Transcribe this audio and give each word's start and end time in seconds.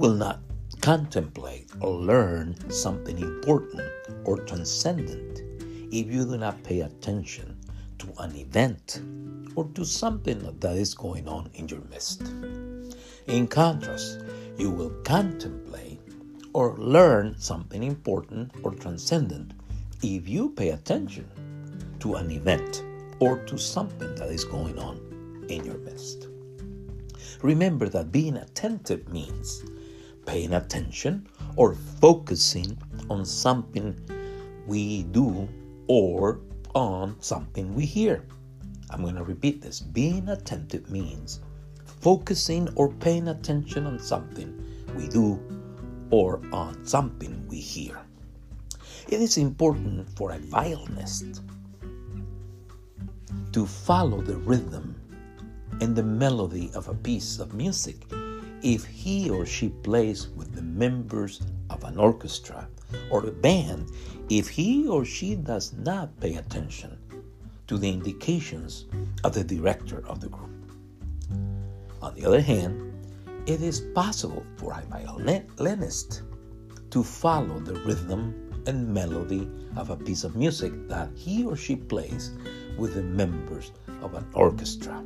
will 0.00 0.14
not 0.14 0.40
contemplate 0.80 1.68
or 1.82 1.92
learn 1.92 2.56
something 2.70 3.18
important 3.18 3.86
or 4.24 4.38
transcendent 4.38 5.42
if 5.92 6.10
you 6.10 6.24
do 6.24 6.38
not 6.38 6.62
pay 6.62 6.80
attention 6.80 7.54
to 7.98 8.08
an 8.20 8.34
event 8.34 9.02
or 9.56 9.66
to 9.74 9.84
something 9.84 10.38
that 10.58 10.74
is 10.74 10.94
going 10.94 11.28
on 11.28 11.50
in 11.52 11.68
your 11.68 11.82
midst. 11.90 12.22
In 13.26 13.46
contrast, 13.46 14.22
you 14.56 14.70
will 14.70 14.88
contemplate 15.04 16.00
or 16.54 16.78
learn 16.78 17.34
something 17.38 17.82
important 17.82 18.52
or 18.62 18.72
transcendent 18.72 19.52
if 20.02 20.26
you 20.26 20.48
pay 20.48 20.70
attention 20.70 21.28
to 21.98 22.14
an 22.14 22.30
event 22.30 22.82
or 23.18 23.44
to 23.44 23.58
something 23.58 24.14
that 24.14 24.30
is 24.30 24.46
going 24.46 24.78
on 24.78 24.96
in 25.50 25.62
your 25.62 25.76
midst. 25.76 26.28
Remember 27.42 27.86
that 27.90 28.10
being 28.10 28.38
attentive 28.38 29.06
means 29.12 29.62
paying 30.26 30.54
attention 30.54 31.26
or 31.56 31.74
focusing 31.74 32.76
on 33.08 33.24
something 33.24 33.98
we 34.66 35.02
do 35.04 35.48
or 35.86 36.40
on 36.74 37.16
something 37.20 37.74
we 37.74 37.84
hear. 37.84 38.24
I'm 38.90 39.02
going 39.02 39.16
to 39.16 39.24
repeat 39.24 39.62
this. 39.62 39.80
Being 39.80 40.28
attentive 40.28 40.90
means 40.90 41.40
focusing 42.00 42.68
or 42.76 42.88
paying 42.88 43.28
attention 43.28 43.86
on 43.86 43.98
something 43.98 44.64
we 44.96 45.08
do 45.08 45.40
or 46.10 46.40
on 46.52 46.84
something 46.84 47.46
we 47.48 47.58
hear. 47.58 47.98
It 49.08 49.20
is 49.20 49.38
important 49.38 50.08
for 50.16 50.32
a 50.32 50.38
violinist 50.38 51.42
to 53.52 53.66
follow 53.66 54.20
the 54.20 54.36
rhythm 54.36 54.94
and 55.80 55.96
the 55.96 56.02
melody 56.02 56.70
of 56.74 56.88
a 56.88 56.94
piece 56.94 57.38
of 57.38 57.54
music 57.54 58.04
if 58.62 58.84
he 58.84 59.30
or 59.30 59.46
she 59.46 59.68
plays 59.68 60.28
with 60.28 60.54
the 60.54 60.62
members 60.62 61.42
of 61.70 61.84
an 61.84 61.98
orchestra 61.98 62.68
or 63.10 63.24
a 63.26 63.30
band 63.30 63.90
if 64.28 64.48
he 64.48 64.86
or 64.86 65.04
she 65.04 65.34
does 65.34 65.72
not 65.74 66.18
pay 66.20 66.34
attention 66.34 66.96
to 67.66 67.78
the 67.78 67.88
indications 67.88 68.86
of 69.24 69.32
the 69.32 69.44
director 69.44 70.06
of 70.06 70.20
the 70.20 70.28
group. 70.28 70.50
On 72.02 72.14
the 72.14 72.24
other 72.24 72.40
hand, 72.40 72.92
it 73.46 73.62
is 73.62 73.80
possible 73.94 74.44
for 74.56 74.72
a 74.72 74.82
violinist 74.86 76.22
to 76.90 77.02
follow 77.02 77.58
the 77.60 77.74
rhythm 77.80 78.34
and 78.66 78.92
melody 78.92 79.48
of 79.76 79.90
a 79.90 79.96
piece 79.96 80.24
of 80.24 80.36
music 80.36 80.72
that 80.88 81.08
he 81.14 81.44
or 81.44 81.56
she 81.56 81.76
plays 81.76 82.32
with 82.76 82.94
the 82.94 83.02
members 83.02 83.72
of 84.02 84.14
an 84.14 84.26
orchestra 84.34 85.02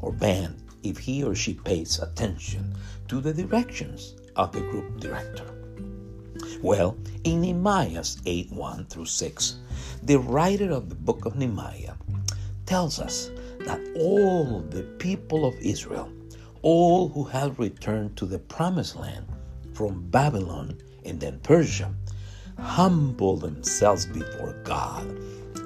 or 0.00 0.12
band 0.12 0.62
if 0.82 0.98
he 0.98 1.22
or 1.24 1.34
she 1.34 1.54
pays 1.54 1.98
attention 1.98 2.74
to 3.08 3.20
the 3.20 3.32
directions 3.32 4.14
of 4.36 4.52
the 4.52 4.60
group 4.60 5.00
director. 5.00 5.44
Well, 6.62 6.96
in 7.24 7.40
Nehemiah 7.40 8.04
8 8.26 8.52
1 8.52 8.86
through 8.86 9.06
6, 9.06 9.56
the 10.02 10.18
writer 10.18 10.70
of 10.70 10.88
the 10.88 10.94
book 10.94 11.24
of 11.24 11.36
Nehemiah 11.36 11.94
tells 12.66 12.98
us 12.98 13.30
that 13.60 13.80
all 13.96 14.60
the 14.60 14.82
people 14.98 15.44
of 15.44 15.54
Israel, 15.60 16.12
all 16.62 17.08
who 17.08 17.24
have 17.24 17.58
returned 17.58 18.16
to 18.16 18.26
the 18.26 18.38
promised 18.38 18.96
land 18.96 19.26
from 19.72 20.08
Babylon 20.10 20.76
and 21.04 21.20
then 21.20 21.40
Persia, 21.40 21.94
humble 22.58 23.36
themselves 23.36 24.06
before 24.06 24.54
God 24.64 25.06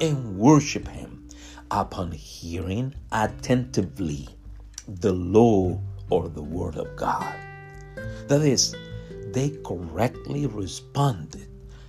and 0.01 0.39
worship 0.39 0.87
Him 0.89 1.29
upon 1.71 2.13
hearing 2.13 2.95
attentively 3.11 4.29
the 4.89 5.13
law 5.13 5.81
or 6.11 6.29
the 6.29 6.43
word 6.43 6.77
of 6.77 6.95
God. 6.97 7.35
That 8.29 8.43
is, 8.43 8.75
they 9.33 9.51
correctly 9.65 10.47
responded 10.47 11.49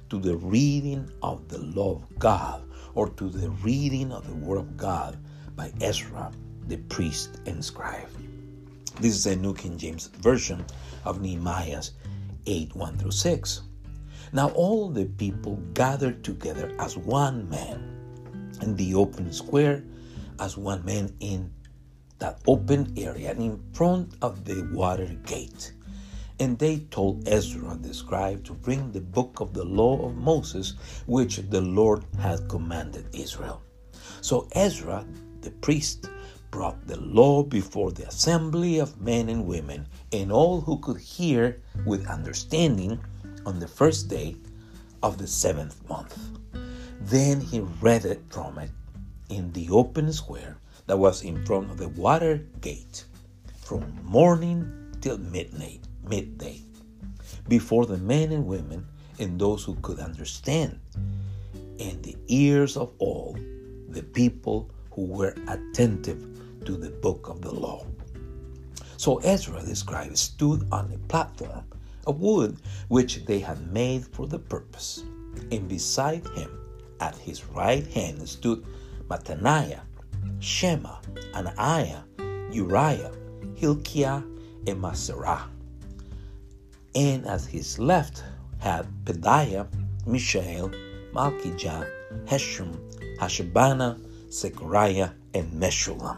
to 0.09 0.19
the 0.19 0.37
reading 0.37 1.09
of 1.21 1.47
the 1.49 1.59
law 1.59 1.95
of 1.95 2.19
God 2.19 2.63
or 2.93 3.09
to 3.09 3.29
the 3.29 3.49
reading 3.49 4.11
of 4.11 4.27
the 4.27 4.35
word 4.35 4.59
of 4.59 4.77
God 4.77 5.17
by 5.55 5.71
Ezra, 5.81 6.31
the 6.67 6.77
priest 6.77 7.39
and 7.45 7.63
scribe. 7.63 8.09
This 8.99 9.15
is 9.15 9.25
a 9.25 9.35
New 9.35 9.53
King 9.53 9.77
James 9.77 10.07
Version 10.07 10.63
of 11.03 11.19
Nehemiah's 11.19 11.91
8 12.45 12.75
1 12.75 12.97
through 12.97 13.11
6. 13.11 13.61
Now 14.33 14.49
all 14.49 14.89
the 14.89 15.05
people 15.05 15.55
gathered 15.73 16.23
together 16.23 16.71
as 16.79 16.97
one 16.97 17.49
man 17.49 17.89
in 18.61 18.75
the 18.75 18.95
open 18.95 19.33
square, 19.33 19.83
as 20.39 20.57
one 20.57 20.85
man 20.85 21.13
in 21.19 21.51
that 22.19 22.39
open 22.47 22.93
area 22.97 23.31
and 23.31 23.41
in 23.41 23.63
front 23.73 24.13
of 24.21 24.45
the 24.45 24.63
water 24.71 25.07
gate. 25.25 25.73
And 26.39 26.57
they 26.57 26.79
told 26.91 27.27
Ezra 27.27 27.77
the 27.79 27.93
scribe 27.93 28.43
to 28.45 28.53
bring 28.53 28.91
the 28.91 29.01
book 29.01 29.39
of 29.39 29.53
the 29.53 29.63
law 29.63 30.05
of 30.05 30.15
Moses, 30.15 30.73
which 31.05 31.37
the 31.37 31.61
Lord 31.61 32.03
had 32.19 32.49
commanded 32.49 33.05
Israel. 33.13 33.61
So 34.21 34.47
Ezra, 34.53 35.05
the 35.41 35.51
priest, 35.51 36.09
brought 36.49 36.85
the 36.87 36.99
law 36.99 37.43
before 37.43 37.91
the 37.91 38.07
assembly 38.07 38.79
of 38.79 39.01
men 39.01 39.27
and 39.27 39.45
women 39.47 39.87
and 40.11 40.31
all 40.31 40.61
who 40.61 40.77
could 40.77 40.99
hear 40.99 41.59
with 41.85 42.07
understanding 42.07 42.99
on 43.45 43.59
the 43.59 43.67
first 43.67 44.07
day 44.07 44.35
of 45.01 45.17
the 45.17 45.27
seventh 45.27 45.87
month. 45.89 46.17
Then 47.01 47.41
he 47.41 47.59
read 47.81 48.05
it 48.05 48.21
from 48.29 48.59
it 48.59 48.69
in 49.29 49.51
the 49.53 49.69
open 49.69 50.13
square 50.13 50.57
that 50.85 50.97
was 50.97 51.23
in 51.23 51.45
front 51.45 51.71
of 51.71 51.77
the 51.77 51.89
water 51.89 52.37
gate 52.61 53.05
from 53.61 53.83
morning 54.03 54.95
till 55.01 55.17
midnight 55.17 55.81
midday 56.07 56.61
before 57.47 57.85
the 57.85 57.97
men 57.97 58.31
and 58.31 58.45
women 58.45 58.85
and 59.19 59.39
those 59.39 59.63
who 59.63 59.75
could 59.81 59.99
understand 59.99 60.79
and 61.79 62.03
the 62.03 62.15
ears 62.27 62.77
of 62.77 62.91
all 62.99 63.37
the 63.89 64.03
people 64.03 64.69
who 64.91 65.05
were 65.05 65.35
attentive 65.47 66.25
to 66.65 66.77
the 66.77 66.89
book 66.89 67.29
of 67.29 67.41
the 67.41 67.53
law. 67.53 67.85
So 68.97 69.17
Ezra 69.17 69.61
the 69.61 69.75
scribe 69.75 70.15
stood 70.17 70.67
on 70.71 70.91
a 70.91 71.07
platform 71.07 71.65
of 72.07 72.21
wood 72.21 72.57
which 72.87 73.25
they 73.25 73.39
had 73.39 73.71
made 73.71 74.05
for 74.07 74.27
the 74.27 74.39
purpose, 74.39 75.03
and 75.51 75.67
beside 75.67 76.25
him 76.29 76.49
at 76.99 77.17
his 77.17 77.45
right 77.45 77.85
hand 77.87 78.27
stood 78.27 78.65
Mattaniah, 79.09 79.81
Shema, 80.39 80.97
Anaiah, 81.33 82.03
Uriah, 82.51 83.11
Hilkiah, 83.55 84.23
and 84.67 84.81
Maaseiah 84.81 85.49
and 86.95 87.25
at 87.25 87.41
his 87.41 87.79
left 87.79 88.23
had 88.59 88.87
Pedaiah, 89.05 89.67
Mishael, 90.05 90.69
Malchijah, 91.13 91.89
Hashum, 92.25 92.77
Hashbadana, 93.17 93.99
Zechariah, 94.31 95.09
and 95.33 95.51
Meshullam. 95.53 96.17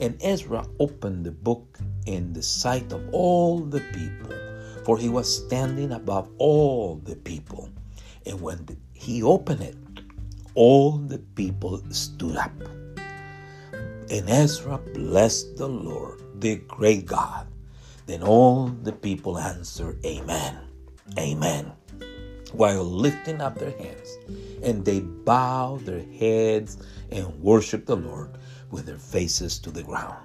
And 0.00 0.16
Ezra 0.22 0.66
opened 0.78 1.24
the 1.24 1.32
book 1.32 1.78
in 2.06 2.32
the 2.32 2.42
sight 2.42 2.92
of 2.92 3.02
all 3.12 3.60
the 3.60 3.80
people, 3.92 4.32
for 4.84 4.96
he 4.98 5.08
was 5.08 5.44
standing 5.44 5.92
above 5.92 6.28
all 6.38 6.96
the 7.04 7.16
people. 7.16 7.68
And 8.26 8.40
when 8.40 8.66
he 8.92 9.22
opened 9.22 9.62
it, 9.62 9.76
all 10.58 10.98
the 10.98 11.18
people 11.40 11.80
stood 11.90 12.36
up. 12.36 12.58
And 14.10 14.28
Ezra 14.28 14.78
blessed 14.78 15.56
the 15.56 15.68
Lord, 15.68 16.22
the 16.40 16.56
great 16.56 17.06
God 17.06 17.46
then 18.08 18.22
all 18.22 18.68
the 18.68 18.92
people 18.92 19.38
answered, 19.38 20.02
Amen, 20.06 20.56
Amen, 21.18 21.70
while 22.52 22.82
lifting 22.82 23.42
up 23.42 23.58
their 23.58 23.76
hands. 23.76 24.16
And 24.62 24.82
they 24.82 25.00
bowed 25.00 25.84
their 25.84 26.02
heads 26.18 26.78
and 27.12 27.26
worshiped 27.38 27.86
the 27.86 27.96
Lord 27.96 28.30
with 28.70 28.86
their 28.86 28.96
faces 28.96 29.58
to 29.58 29.70
the 29.70 29.82
ground. 29.82 30.16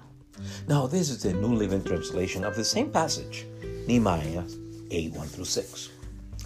Now, 0.66 0.86
this 0.86 1.10
is 1.10 1.22
the 1.22 1.34
New 1.34 1.54
Living 1.54 1.84
Translation 1.84 2.42
of 2.42 2.56
the 2.56 2.64
same 2.64 2.90
passage, 2.90 3.46
Nehemiah 3.86 4.44
8 4.90 5.12
1 5.12 5.28
through 5.28 5.44
6. 5.44 5.90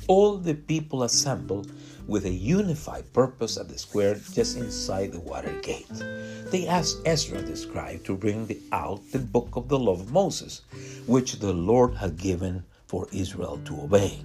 All 0.08 0.38
the 0.38 0.54
people 0.54 1.04
assembled 1.04 1.70
with 2.08 2.24
a 2.24 2.30
unified 2.30 3.12
purpose 3.12 3.58
at 3.58 3.68
the 3.68 3.78
square 3.78 4.18
just 4.32 4.56
inside 4.56 5.12
the 5.12 5.20
water 5.20 5.52
gate. 5.60 5.86
They 6.50 6.66
asked 6.66 7.02
Ezra 7.04 7.42
the 7.42 7.56
scribe 7.56 8.02
to 8.04 8.16
bring 8.16 8.50
out 8.72 9.00
the 9.12 9.18
book 9.18 9.50
of 9.54 9.68
the 9.68 9.78
law 9.78 9.92
of 9.92 10.10
Moses, 10.10 10.62
which 11.06 11.38
the 11.38 11.52
Lord 11.52 11.94
had 11.94 12.16
given 12.16 12.64
for 12.86 13.06
Israel 13.12 13.60
to 13.66 13.82
obey. 13.82 14.18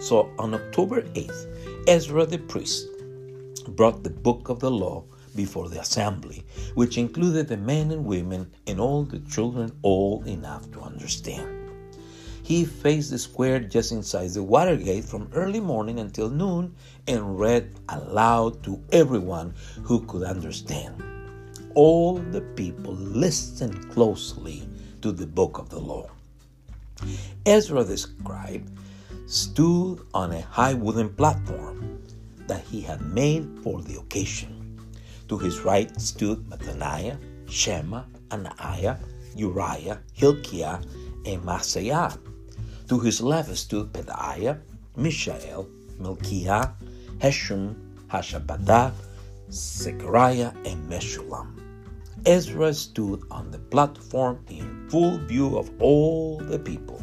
So 0.00 0.30
on 0.38 0.54
October 0.54 1.02
8th, 1.02 1.88
Ezra 1.88 2.24
the 2.24 2.38
priest 2.38 2.86
brought 3.76 4.04
the 4.04 4.10
book 4.10 4.48
of 4.48 4.60
the 4.60 4.70
law 4.70 5.02
before 5.34 5.68
the 5.68 5.80
assembly, 5.80 6.44
which 6.74 6.98
included 6.98 7.48
the 7.48 7.56
men 7.56 7.90
and 7.90 8.04
women 8.04 8.50
and 8.66 8.80
all 8.80 9.02
the 9.02 9.18
children 9.20 9.72
old 9.82 10.26
enough 10.28 10.70
to 10.70 10.80
understand. 10.80 11.57
He 12.48 12.64
faced 12.64 13.10
the 13.10 13.18
square 13.18 13.60
just 13.60 13.92
inside 13.92 14.30
the 14.30 14.42
water 14.42 14.74
gate 14.74 15.04
from 15.04 15.28
early 15.34 15.60
morning 15.60 16.00
until 16.00 16.30
noon 16.30 16.74
and 17.06 17.38
read 17.38 17.74
aloud 17.90 18.62
to 18.62 18.82
everyone 18.90 19.52
who 19.82 20.00
could 20.06 20.22
understand. 20.22 20.94
All 21.74 22.14
the 22.14 22.40
people 22.40 22.94
listened 22.94 23.90
closely 23.90 24.66
to 25.02 25.12
the 25.12 25.26
book 25.26 25.58
of 25.58 25.68
the 25.68 25.78
law. 25.78 26.08
Ezra 27.44 27.84
the 27.84 27.98
scribe 27.98 28.66
stood 29.26 30.00
on 30.14 30.32
a 30.32 30.40
high 30.40 30.72
wooden 30.72 31.10
platform 31.10 32.00
that 32.46 32.62
he 32.62 32.80
had 32.80 33.02
made 33.02 33.46
for 33.62 33.82
the 33.82 33.98
occasion. 33.98 34.80
To 35.28 35.36
his 35.36 35.60
right 35.60 35.92
stood 36.00 36.48
Mattaniah, 36.48 37.18
Shema, 37.46 38.04
Anaiah, 38.30 38.98
Uriah, 39.36 40.00
Hilkiah, 40.14 40.80
and 41.26 41.42
Maaseiah. 41.42 42.18
To 42.88 42.98
his 42.98 43.20
left 43.20 43.54
stood 43.56 43.92
Pedaiah, 43.92 44.60
Mishael, 44.96 45.68
Malchiah, 46.00 46.72
Hashum, 47.18 47.74
Hashabadah, 48.08 48.92
Zechariah, 49.50 50.52
and 50.64 50.90
Meshullam. 50.90 51.52
Ezra 52.24 52.72
stood 52.72 53.22
on 53.30 53.50
the 53.50 53.58
platform 53.58 54.44
in 54.48 54.88
full 54.88 55.18
view 55.18 55.58
of 55.58 55.70
all 55.80 56.38
the 56.38 56.58
people. 56.58 57.02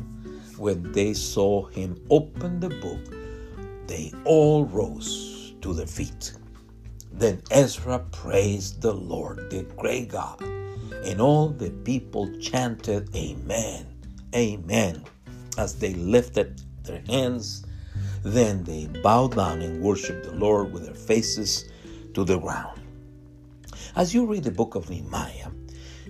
When 0.58 0.92
they 0.92 1.14
saw 1.14 1.66
him 1.68 2.02
open 2.10 2.60
the 2.60 2.70
book, 2.70 3.06
they 3.88 4.12
all 4.24 4.66
rose 4.66 5.54
to 5.62 5.74
their 5.74 5.88
feet. 5.88 6.34
Then 7.12 7.42
Ezra 7.52 8.00
praised 8.12 8.82
the 8.82 8.94
Lord, 8.94 9.50
the 9.52 9.64
great 9.78 10.10
God, 10.10 10.42
and 10.42 11.22
all 11.22 11.50
the 11.50 11.70
people 11.70 12.30
chanted, 12.40 13.16
Amen, 13.16 13.86
Amen, 14.36 15.04
as 15.58 15.76
they 15.76 15.94
lifted 15.94 16.62
their 16.84 17.02
hands. 17.08 17.66
Then 18.24 18.64
they 18.64 18.88
bowed 19.04 19.36
down 19.36 19.62
and 19.62 19.82
worshiped 19.82 20.26
the 20.26 20.34
Lord 20.34 20.72
with 20.74 20.86
their 20.86 20.96
faces 20.96 21.70
to 22.14 22.24
the 22.24 22.40
ground. 22.40 22.82
As 23.96 24.14
you 24.14 24.26
read 24.26 24.44
the 24.44 24.52
book 24.52 24.76
of 24.76 24.90
Nehemiah, 24.90 25.52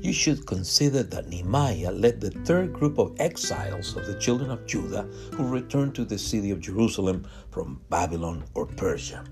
you 0.02 0.12
should 0.12 0.46
consider 0.46 1.04
that 1.04 1.30
Nehemiah 1.30 1.92
led 1.92 2.20
the 2.20 2.32
third 2.32 2.74
group 2.74 2.98
of 2.98 3.16
exiles 3.20 3.96
of 3.96 4.06
the 4.06 4.20
children 4.20 4.52
of 4.52 4.66
Judah 4.66 5.04
who 5.34 5.48
returned 5.48 5.96
to 5.96 6.06
the 6.06 6.18
city 6.18 6.52
of 6.52 6.60
Jerusalem 6.60 7.26
from 7.50 7.82
Babylon 7.90 8.44
or 8.54 8.66
Persia. 8.66 9.24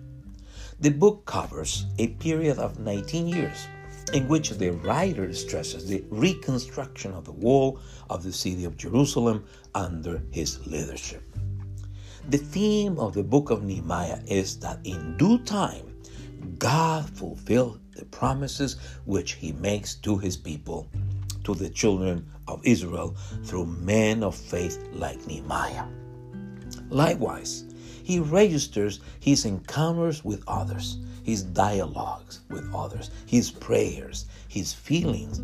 The 0.80 0.90
book 0.90 1.26
covers 1.26 1.86
a 2.00 2.08
period 2.08 2.60
of 2.60 2.80
19 2.80 3.28
years 3.28 3.68
in 4.12 4.28
which 4.28 4.50
the 4.52 4.72
writer 4.72 5.34
stresses 5.34 5.88
the 5.88 6.04
reconstruction 6.10 7.14
of 7.14 7.26
the 7.26 7.32
wall 7.32 7.80
of 8.10 8.24
the 8.24 8.34
city 8.34 8.66
of 8.66 8.78
Jerusalem 8.78 9.46
under 9.74 10.22
his 10.32 10.66
leadership. 10.68 11.24
The 12.30 12.38
theme 12.38 13.00
of 13.00 13.14
the 13.14 13.24
book 13.24 13.50
of 13.50 13.64
Nehemiah 13.64 14.20
is 14.28 14.58
that 14.60 14.80
in 14.84 15.18
due 15.18 15.40
time, 15.40 15.94
God 16.58 17.10
fulfilled 17.10 17.80
the 17.96 18.06
promises 18.06 18.78
which 19.06 19.34
he 19.34 19.52
makes 19.54 19.96
to 19.96 20.18
his 20.18 20.38
people, 20.38 20.88
to 21.44 21.54
the 21.54 21.70
children 21.70 22.26
of 22.48 22.66
Israel, 22.66 23.16
through 23.44 23.66
men 23.66 24.24
of 24.24 24.36
faith 24.36 24.88
like 24.94 25.26
Nehemiah. 25.28 25.86
Likewise, 26.90 27.66
he 28.04 28.20
registers 28.20 29.00
his 29.20 29.46
encounters 29.46 30.24
with 30.24 30.44
others, 30.48 30.98
his 31.24 31.44
dialogues 31.44 32.42
with 32.50 32.70
others, 32.74 33.10
his 33.26 33.50
prayers, 33.50 34.26
his 34.48 34.74
feelings, 34.74 35.42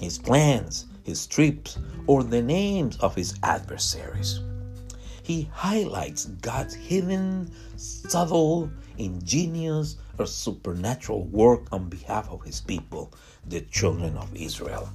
his 0.00 0.18
plans, 0.18 0.86
his 1.02 1.26
trips, 1.26 1.78
or 2.06 2.22
the 2.22 2.42
names 2.42 2.96
of 2.98 3.14
his 3.14 3.34
adversaries. 3.42 4.40
He 5.22 5.48
highlights 5.52 6.26
God's 6.26 6.74
hidden, 6.74 7.50
subtle, 7.76 8.70
ingenious, 8.98 9.96
or 10.18 10.26
supernatural 10.26 11.24
work 11.24 11.66
on 11.72 11.88
behalf 11.88 12.28
of 12.30 12.42
his 12.42 12.60
people, 12.60 13.12
the 13.46 13.62
children 13.62 14.16
of 14.18 14.34
Israel. 14.36 14.90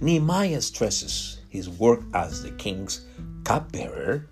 Nehemiah 0.00 0.60
stresses 0.60 1.40
his 1.48 1.68
work 1.68 2.02
as 2.14 2.42
the 2.42 2.50
king's 2.52 3.04
cupbearer, 3.44 4.28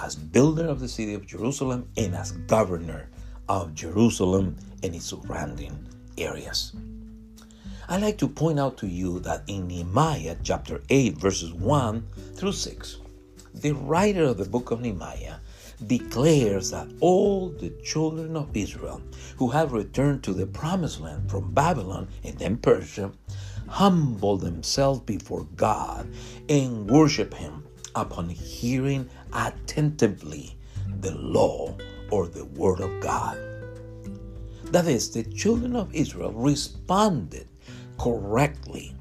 as 0.00 0.14
builder 0.14 0.66
of 0.66 0.80
the 0.80 0.88
city 0.88 1.14
of 1.14 1.26
Jerusalem, 1.26 1.88
and 1.96 2.14
as 2.14 2.32
governor 2.32 3.08
of 3.48 3.74
Jerusalem 3.74 4.56
and 4.82 4.94
its 4.94 5.06
surrounding 5.06 5.86
areas. 6.18 6.72
I 7.88 7.98
like 7.98 8.18
to 8.18 8.28
point 8.28 8.58
out 8.58 8.76
to 8.78 8.88
you 8.88 9.20
that 9.20 9.44
in 9.46 9.68
Nehemiah 9.68 10.36
chapter 10.42 10.82
8, 10.90 11.18
verses 11.18 11.52
1 11.52 12.06
through 12.34 12.52
6, 12.52 12.96
the 13.54 13.72
writer 13.72 14.24
of 14.24 14.38
the 14.38 14.44
book 14.44 14.70
of 14.70 14.80
Nehemiah 14.80 15.36
declares 15.86 16.70
that 16.70 16.88
all 17.00 17.50
the 17.50 17.70
children 17.84 18.36
of 18.36 18.56
Israel 18.56 19.00
who 19.36 19.50
have 19.50 19.72
returned 19.72 20.24
to 20.24 20.32
the 20.32 20.46
promised 20.46 21.00
land 21.00 21.30
from 21.30 21.52
Babylon 21.52 22.08
and 22.24 22.36
then 22.38 22.56
Persia 22.56 23.12
humble 23.68 24.36
themselves 24.36 25.00
before 25.00 25.44
God 25.56 26.08
and 26.48 26.90
worship 26.90 27.34
Him 27.34 27.65
upon 27.96 28.28
hearing 28.28 29.08
attentively 29.32 30.56
the 31.00 31.14
law 31.16 31.76
or 32.10 32.28
the 32.28 32.44
word 32.44 32.80
of 32.80 33.00
God. 33.00 33.38
That 34.66 34.86
is, 34.86 35.10
the 35.10 35.24
children 35.24 35.74
of 35.74 35.94
Israel 35.94 36.32
responded 36.32 37.48
correctly 37.98 38.94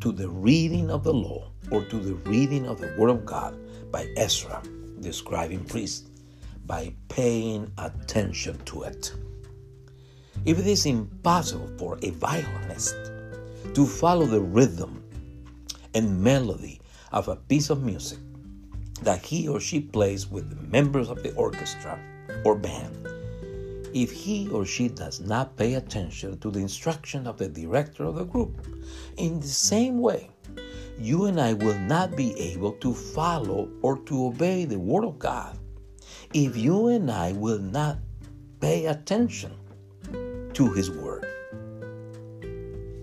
to 0.00 0.12
the 0.12 0.28
reading 0.28 0.90
of 0.90 1.04
the 1.04 1.14
law 1.14 1.50
or 1.70 1.84
to 1.84 1.98
the 1.98 2.14
reading 2.28 2.66
of 2.66 2.80
the 2.80 2.94
word 2.98 3.10
of 3.10 3.24
God 3.24 3.56
by 3.90 4.08
Ezra 4.16 4.62
the 4.98 5.10
scribing 5.10 5.68
priest 5.68 6.08
by 6.66 6.92
paying 7.08 7.70
attention 7.78 8.58
to 8.64 8.82
it. 8.82 9.12
If 10.44 10.58
it 10.58 10.66
is 10.66 10.86
impossible 10.86 11.70
for 11.78 11.98
a 12.02 12.10
violinist 12.10 12.96
to 13.74 13.86
follow 13.86 14.26
the 14.26 14.40
rhythm 14.40 15.02
and 15.94 16.22
melody 16.22 16.80
of 17.12 17.28
a 17.28 17.36
piece 17.36 17.70
of 17.70 17.82
music 17.82 18.18
that 19.02 19.24
he 19.24 19.48
or 19.48 19.60
she 19.60 19.80
plays 19.80 20.30
with 20.30 20.50
the 20.50 20.68
members 20.68 21.10
of 21.10 21.22
the 21.22 21.34
orchestra 21.34 21.98
or 22.44 22.54
band, 22.54 23.08
if 23.92 24.10
he 24.10 24.48
or 24.48 24.64
she 24.64 24.88
does 24.88 25.20
not 25.20 25.56
pay 25.56 25.74
attention 25.74 26.38
to 26.38 26.50
the 26.50 26.60
instruction 26.60 27.26
of 27.26 27.38
the 27.38 27.48
director 27.48 28.04
of 28.04 28.16
the 28.16 28.24
group, 28.24 28.66
in 29.16 29.40
the 29.40 29.46
same 29.46 30.00
way, 30.00 30.28
you 30.98 31.26
and 31.26 31.40
I 31.40 31.54
will 31.54 31.78
not 31.78 32.16
be 32.16 32.38
able 32.38 32.72
to 32.72 32.94
follow 32.94 33.68
or 33.82 33.98
to 33.98 34.26
obey 34.26 34.64
the 34.64 34.78
Word 34.78 35.04
of 35.04 35.18
God 35.18 35.58
if 36.32 36.56
you 36.56 36.88
and 36.88 37.10
I 37.10 37.32
will 37.32 37.58
not 37.58 37.98
pay 38.60 38.86
attention 38.86 39.52
to 40.54 40.72
His 40.72 40.90
Word. 40.90 41.26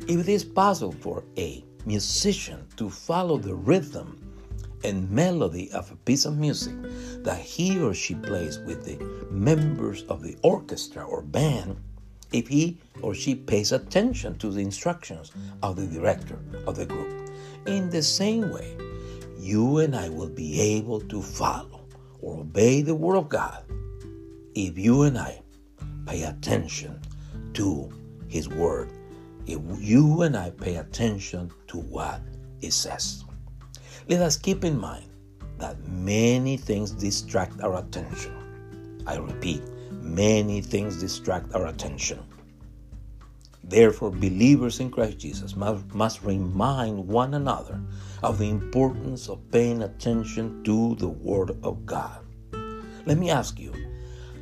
If 0.08 0.20
it 0.20 0.30
is 0.30 0.44
possible 0.44 0.92
for 0.92 1.24
a 1.38 1.64
musician 1.86 2.68
to 2.78 2.90
follow 2.90 3.38
the 3.38 3.56
rhythm 3.56 4.31
and 4.84 5.10
melody 5.10 5.72
of 5.72 5.92
a 5.92 5.96
piece 5.96 6.26
of 6.26 6.38
music 6.38 6.74
that 7.24 7.40
he 7.40 7.80
or 7.82 7.94
she 7.94 8.16
plays 8.16 8.60
with 8.60 8.84
the 8.86 9.04
members 9.32 10.04
of 10.04 10.22
the 10.22 10.38
orchestra 10.44 11.04
or 11.04 11.22
band, 11.22 11.78
if 12.32 12.48
he 12.48 12.78
or 13.02 13.14
she 13.14 13.36
pays 13.36 13.72
attention 13.72 14.38
to 14.38 14.50
the 14.50 14.62
instructions 14.62 15.32
of 15.62 15.76
the 15.76 15.88
director 15.88 16.40
of 16.66 16.76
the 16.76 16.86
group. 16.86 17.30
In 17.68 17.90
the 17.90 18.02
same 18.02 18.52
way, 18.52 18.76
you 19.38 19.80
and 19.80 19.96
I 19.96 20.10
will 20.10 20.30
be 20.30 20.60
able 20.60 21.02
to 21.02 21.22
follow 21.22 21.82
or 22.22 22.42
obey 22.42 22.82
the 22.82 22.96
Word 22.96 23.18
of 23.18 23.30
God 23.30 23.64
if 24.56 24.78
you 24.78 25.04
and 25.04 25.18
I 25.18 25.42
pay 26.06 26.24
attention 26.24 27.00
to 27.54 27.90
His 28.28 28.50
Word, 28.50 28.92
if 29.46 29.60
you 29.80 30.24
and 30.24 30.36
I 30.36 30.52
pay 30.52 30.76
attention 30.76 31.52
to 31.68 31.78
what 31.78 32.22
it 32.62 32.74
says. 32.74 33.24
Let 34.12 34.24
us 34.24 34.36
keep 34.36 34.66
in 34.66 34.78
mind 34.78 35.06
that 35.58 35.88
many 35.88 36.58
things 36.58 36.92
distract 36.92 37.62
our 37.62 37.78
attention. 37.78 38.34
I 39.08 39.16
repeat, 39.16 39.62
many 39.90 40.60
things 40.60 41.00
distract 41.00 41.56
our 41.56 41.68
attention. 41.68 42.20
Therefore, 43.64 44.12
believers 44.12 44.82
in 44.82 44.92
Christ 44.92 45.18
Jesus 45.18 45.56
must, 45.56 45.96
must 45.96 46.24
remind 46.24 47.08
one 47.08 47.36
another 47.36 47.80
of 48.22 48.38
the 48.38 48.50
importance 48.50 49.30
of 49.30 49.50
paying 49.50 49.82
attention 49.84 50.62
to 50.66 50.96
the 50.96 51.08
Word 51.08 51.52
of 51.64 51.86
God. 51.86 52.20
Let 53.06 53.18
me 53.18 53.30
ask 53.30 53.62
you 53.62 53.74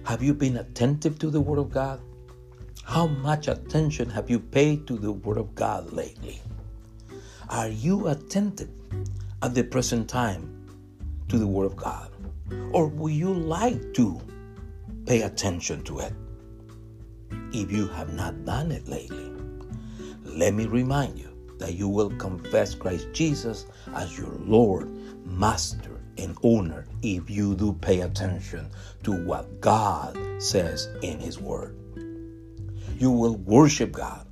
have 0.04 0.24
you 0.24 0.34
been 0.34 0.58
attentive 0.58 1.20
to 1.20 1.30
the 1.30 1.42
Word 1.42 1.60
of 1.60 1.70
God? 1.70 2.02
How 2.86 3.06
much 3.06 3.48
attention 3.48 4.10
have 4.10 4.32
you 4.32 4.40
paid 4.40 4.88
to 4.88 4.98
the 4.98 5.12
Word 5.12 5.38
of 5.38 5.54
God 5.54 5.94
lately? 5.94 6.42
Are 7.50 7.70
you 7.70 8.08
attentive 8.08 8.70
at 9.42 9.54
the 9.54 9.64
present 9.64 10.10
time 10.10 10.68
to 11.28 11.38
the 11.38 11.48
Word 11.48 11.66
of 11.66 11.76
God? 11.76 12.12
Or 12.74 12.88
would 12.88 13.14
you 13.14 13.34
like 13.34 13.94
to 13.94 14.20
pay 15.06 15.22
attention 15.22 15.84
to 15.84 16.00
it? 16.00 16.14
if 17.52 17.72
you 17.72 17.88
have 17.88 18.14
not 18.14 18.46
done 18.46 18.72
it 18.72 18.88
lately. 18.88 19.32
Let 20.24 20.54
me 20.54 20.66
remind 20.68 21.18
you 21.18 21.36
that 21.58 21.76
you 21.76 21.88
will 21.88 22.10
confess 22.12 22.76
Christ 22.76 23.08
Jesus 23.14 23.66
as 23.96 24.18
your 24.18 24.32
Lord, 24.40 24.90
Master, 25.26 26.00
and 26.18 26.38
owner 26.44 26.86
if 27.02 27.30
you 27.30 27.56
do 27.56 27.74
pay 27.74 28.02
attention 28.02 28.70
to 29.04 29.12
what 29.12 29.62
God 29.62 30.18
says 30.42 30.90
in 31.02 31.20
His 31.20 31.40
Word. 31.40 31.76
You 32.98 33.12
will 33.12 33.36
worship 33.38 33.92
God 33.92 34.28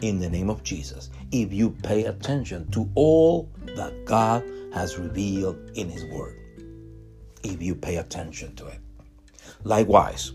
in 0.00 0.18
the 0.18 0.28
name 0.28 0.50
of 0.50 0.62
Jesus 0.62 1.10
if 1.32 1.52
you 1.52 1.70
pay 1.70 2.04
attention 2.04 2.70
to 2.70 2.88
all 2.94 3.50
that 3.76 4.04
God 4.04 4.44
has 4.72 4.98
revealed 4.98 5.56
in 5.74 5.88
His 5.88 6.04
Word, 6.04 6.36
if 7.42 7.62
you 7.62 7.74
pay 7.74 7.96
attention 7.96 8.54
to 8.56 8.66
it. 8.66 8.80
Likewise, 9.64 10.32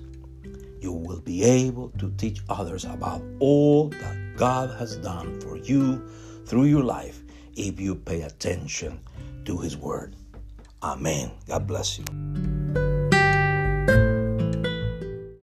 you 0.82 0.92
will 0.92 1.22
be 1.22 1.44
able 1.44 1.90
to 2.00 2.12
teach 2.18 2.42
others 2.50 2.84
about 2.86 3.22
all 3.40 3.90
that 3.90 4.36
God 4.36 4.78
has 4.78 4.98
done 4.98 5.40
for 5.40 5.58
you 5.58 6.10
through 6.46 6.66
your 6.66 6.84
life 6.84 7.22
if 7.56 7.80
you 7.80 7.96
pay 7.96 8.22
attention 8.22 9.00
to 9.46 9.58
His 9.58 9.78
Word. 9.78 10.16
Amen. 10.82 11.32
God 11.48 11.68
bless 11.68 12.00
you. 12.00 12.63